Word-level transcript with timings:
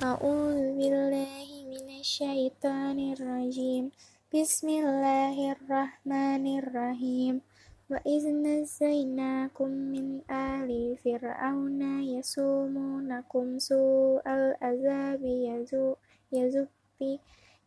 أعوذ 0.00 0.80
بالله 0.80 1.48
من 1.68 2.00
الشيطان 2.00 2.96
الرجيم. 3.12 3.92
بسم 4.32 4.68
الله 4.68 5.36
الرحمن 5.52 6.44
الرحيم. 6.58 7.44
وإذ 7.92 8.24
نجيناكم 8.32 9.70
من 9.92 10.24
آل 10.32 10.96
فرعون 11.04 11.82
يسومونكم 12.16 13.46
سوء 13.60 14.24
العذاب. 14.24 15.20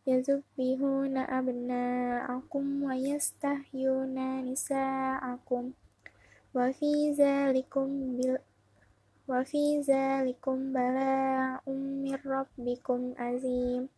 يذبحون 0.06 1.14
أبناءكم 1.38 2.64
ويستحيون 2.82 4.16
نساءكم. 4.50 5.64
وفي 6.54 6.92
ذلكم 7.14 7.88
wa 9.24 9.40
fi 9.40 9.80
zalikum 9.80 10.76
bala'um 10.76 12.04
min 12.04 12.12
rabbikum 12.20 13.16
azim. 13.16 13.88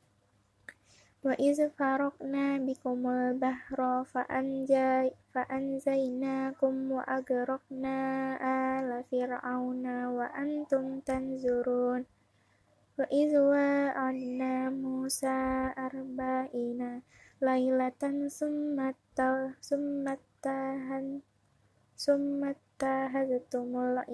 Wa 1.26 1.34
iz 1.42 1.58
bikum 1.58 3.02
al-bahra 3.10 4.06
fa 4.06 4.22
anjay 4.30 5.10
fa 5.34 5.42
anzaynakum 5.50 6.94
wa 6.94 7.02
agrakna 7.02 8.38
ala 8.38 9.02
fir'auna 9.10 10.14
wa 10.14 10.30
antum 10.30 11.02
tanzurun. 11.02 12.06
Wa 12.94 13.02
iz 13.10 13.34
wa'adna 13.34 14.70
musa 14.70 15.74
arba'ina 15.74 17.02
lailatan 17.42 18.30
summatta 18.30 19.58
summattahan 19.58 21.26
summattahaztumul 21.98 24.06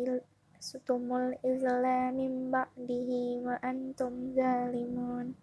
sutumul 0.63 1.35
izla 1.43 2.15
min 2.15 2.55
ba'dihi 2.55 3.43
wa 3.43 3.59
antum 3.67 4.31
zalimun. 4.31 5.35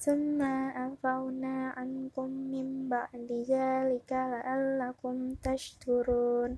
Summa 0.00 0.72
afawna 0.72 1.76
ankum 1.76 2.48
min 2.48 2.88
ba'di 2.88 3.44
zalika 3.44 4.32
la'allakum 4.32 5.36
tashkurun. 5.44 6.56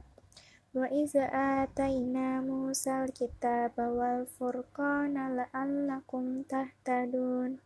Wa 0.70 0.86
iza 0.86 1.26
atayna 1.26 2.38
Musa 2.46 3.02
al-kitaba 3.02 3.90
wal 3.90 4.30
furqana 4.30 5.34
la'allakum 5.34 6.46
tahtadun. 6.46 7.58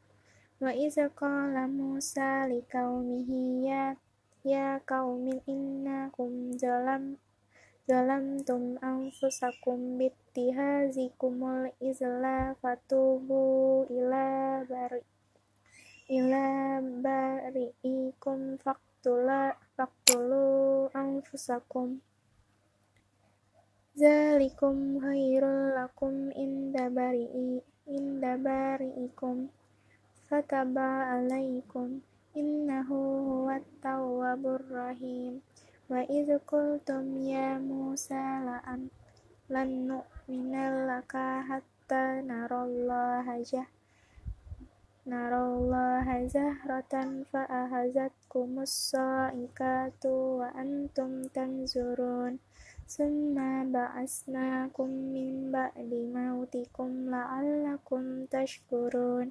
Wa 0.57 0.73
iza 0.73 1.13
qala 1.13 1.69
Musa 1.69 2.49
liqaumihi 2.49 3.69
ya 3.69 4.01
ya 4.47 4.81
qaumin 4.81 5.45
innakum 5.45 6.57
zalam 6.57 7.21
zalamtum 7.87 8.75
anfusakum 8.83 9.95
bittihazikumul 9.99 11.71
izla 11.79 12.59
fatubu 12.59 13.87
ila 13.87 14.27
bari 14.67 15.03
ila 16.11 16.83
bari'ikum 17.03 18.59
faktula 18.59 19.55
faktulu 19.79 20.91
anfusakum. 20.95 22.03
Zalikum 23.95 24.99
khairul 25.03 25.75
lakum 25.79 26.35
inda 26.35 26.91
bari'i 26.91 27.63
inda 27.91 28.35
bari'ikum. 28.35 29.47
Fataba 30.27 31.15
alaikum 31.15 32.03
innahu 32.35 32.99
huwa 33.27 33.63
tawwabur 33.79 34.63
rahim. 34.71 35.39
Wa 35.87 36.03
izukul 36.03 36.83
qultum 36.83 37.15
ya 37.23 37.63
Musa 37.63 38.43
la'an 38.43 38.91
lan 39.47 39.87
nu'mina 39.87 40.83
laka 40.83 41.47
hatta 41.47 42.19
narallaha 42.27 43.39
jah 43.47 43.71
narallaha 45.07 46.27
zahratan 46.27 47.23
fa 47.31 47.47
ahazatkumus 47.47 48.91
sa'ikatu 48.91 50.43
wa 50.43 50.51
antum 50.59 51.31
tanzurun. 51.31 52.43
Summa 52.91 53.63
ba'asnakum 53.63 54.91
min 55.15 55.55
ba'di 55.55 56.11
mautikum 56.11 57.07
la'allakum 57.07 58.27
tashkurun. 58.27 59.31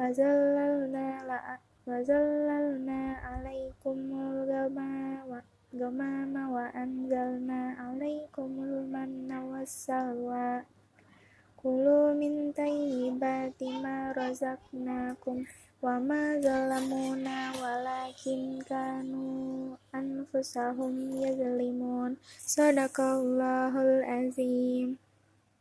Wazallalna 0.00 1.20
la 1.28 1.60
wazallalna 1.84 3.20
alaikumul 3.20 4.48
ghamama 4.48 5.44
dhamama 5.82 6.46
wa 6.46 6.70
anzalna 6.78 7.74
alaikumul 7.74 8.86
manna 8.86 9.42
wassalwa 9.50 10.62
Kulu 11.58 12.14
min 12.14 12.54
tayyibati 12.54 13.82
ma 13.82 14.14
razaqnakum 14.14 15.42
wa 15.82 15.98
ma 15.98 16.38
zalamuna 16.38 17.50
walakin 17.58 18.62
kanu 18.62 19.74
azim. 24.06 24.98